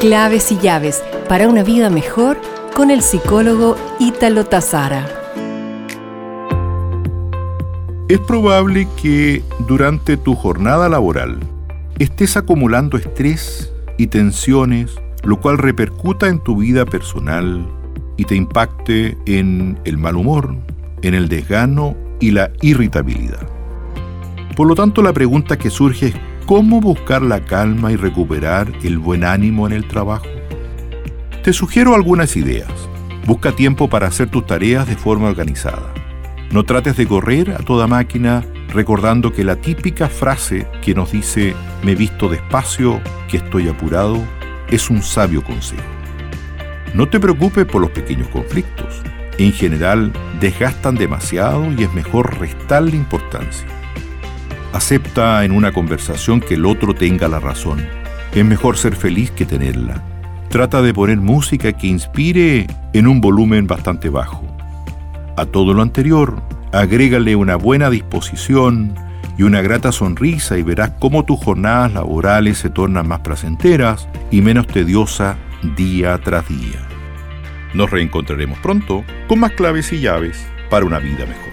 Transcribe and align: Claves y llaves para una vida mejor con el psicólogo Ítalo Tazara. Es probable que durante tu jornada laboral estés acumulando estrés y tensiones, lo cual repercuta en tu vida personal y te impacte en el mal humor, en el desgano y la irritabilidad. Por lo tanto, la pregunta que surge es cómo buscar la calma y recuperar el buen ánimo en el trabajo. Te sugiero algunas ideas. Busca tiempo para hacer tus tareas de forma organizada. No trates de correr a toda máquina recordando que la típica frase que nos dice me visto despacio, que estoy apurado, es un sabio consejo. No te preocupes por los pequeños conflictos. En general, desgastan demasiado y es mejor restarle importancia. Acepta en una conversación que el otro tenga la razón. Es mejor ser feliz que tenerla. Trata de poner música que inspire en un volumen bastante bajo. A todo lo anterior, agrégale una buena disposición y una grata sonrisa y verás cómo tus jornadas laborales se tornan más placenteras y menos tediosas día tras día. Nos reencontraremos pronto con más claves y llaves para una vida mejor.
Claves 0.00 0.50
y 0.50 0.56
llaves 0.56 1.04
para 1.28 1.46
una 1.46 1.62
vida 1.62 1.90
mejor 1.90 2.40
con 2.74 2.90
el 2.90 3.02
psicólogo 3.02 3.76
Ítalo 3.98 4.46
Tazara. 4.46 5.06
Es 8.08 8.18
probable 8.20 8.88
que 9.02 9.42
durante 9.68 10.16
tu 10.16 10.34
jornada 10.34 10.88
laboral 10.88 11.38
estés 11.98 12.38
acumulando 12.38 12.96
estrés 12.96 13.74
y 13.98 14.06
tensiones, 14.06 14.96
lo 15.22 15.38
cual 15.38 15.58
repercuta 15.58 16.28
en 16.28 16.42
tu 16.42 16.56
vida 16.56 16.86
personal 16.86 17.68
y 18.16 18.24
te 18.24 18.36
impacte 18.36 19.18
en 19.26 19.78
el 19.84 19.98
mal 19.98 20.16
humor, 20.16 20.56
en 21.02 21.12
el 21.12 21.28
desgano 21.28 21.94
y 22.20 22.30
la 22.30 22.50
irritabilidad. 22.62 23.46
Por 24.56 24.66
lo 24.66 24.74
tanto, 24.74 25.02
la 25.02 25.12
pregunta 25.12 25.58
que 25.58 25.68
surge 25.68 26.06
es 26.06 26.14
cómo 26.50 26.80
buscar 26.80 27.22
la 27.22 27.44
calma 27.44 27.92
y 27.92 27.96
recuperar 27.96 28.72
el 28.82 28.98
buen 28.98 29.22
ánimo 29.22 29.68
en 29.68 29.72
el 29.72 29.86
trabajo. 29.86 30.26
Te 31.44 31.52
sugiero 31.52 31.94
algunas 31.94 32.36
ideas. 32.36 32.72
Busca 33.24 33.52
tiempo 33.52 33.88
para 33.88 34.08
hacer 34.08 34.28
tus 34.30 34.46
tareas 34.46 34.88
de 34.88 34.96
forma 34.96 35.28
organizada. 35.28 35.94
No 36.50 36.64
trates 36.64 36.96
de 36.96 37.06
correr 37.06 37.52
a 37.52 37.58
toda 37.58 37.86
máquina 37.86 38.44
recordando 38.74 39.32
que 39.32 39.44
la 39.44 39.60
típica 39.60 40.08
frase 40.08 40.66
que 40.82 40.92
nos 40.92 41.12
dice 41.12 41.54
me 41.84 41.94
visto 41.94 42.28
despacio, 42.28 43.00
que 43.28 43.36
estoy 43.36 43.68
apurado, 43.68 44.20
es 44.70 44.90
un 44.90 45.04
sabio 45.04 45.44
consejo. 45.44 45.84
No 46.94 47.08
te 47.08 47.20
preocupes 47.20 47.64
por 47.64 47.80
los 47.80 47.92
pequeños 47.92 48.26
conflictos. 48.26 49.02
En 49.38 49.52
general, 49.52 50.12
desgastan 50.40 50.96
demasiado 50.96 51.72
y 51.72 51.84
es 51.84 51.94
mejor 51.94 52.40
restarle 52.40 52.96
importancia. 52.96 53.79
Acepta 54.72 55.44
en 55.44 55.50
una 55.50 55.72
conversación 55.72 56.40
que 56.40 56.54
el 56.54 56.64
otro 56.64 56.94
tenga 56.94 57.26
la 57.26 57.40
razón. 57.40 57.84
Es 58.34 58.44
mejor 58.44 58.76
ser 58.76 58.94
feliz 58.94 59.32
que 59.32 59.44
tenerla. 59.44 60.02
Trata 60.48 60.80
de 60.80 60.94
poner 60.94 61.18
música 61.18 61.72
que 61.72 61.88
inspire 61.88 62.66
en 62.92 63.06
un 63.08 63.20
volumen 63.20 63.66
bastante 63.66 64.08
bajo. 64.08 64.44
A 65.36 65.46
todo 65.46 65.74
lo 65.74 65.82
anterior, 65.82 66.40
agrégale 66.72 67.34
una 67.34 67.56
buena 67.56 67.90
disposición 67.90 68.94
y 69.36 69.42
una 69.42 69.60
grata 69.60 69.90
sonrisa 69.90 70.58
y 70.58 70.62
verás 70.62 70.92
cómo 71.00 71.24
tus 71.24 71.40
jornadas 71.40 71.92
laborales 71.92 72.58
se 72.58 72.70
tornan 72.70 73.08
más 73.08 73.20
placenteras 73.20 74.08
y 74.30 74.40
menos 74.40 74.66
tediosas 74.66 75.36
día 75.76 76.18
tras 76.18 76.48
día. 76.48 76.86
Nos 77.74 77.90
reencontraremos 77.90 78.58
pronto 78.58 79.04
con 79.28 79.40
más 79.40 79.52
claves 79.52 79.92
y 79.92 80.00
llaves 80.00 80.44
para 80.68 80.84
una 80.84 80.98
vida 80.98 81.26
mejor. 81.26 81.49